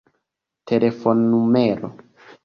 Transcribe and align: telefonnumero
telefonnumero 0.67 1.89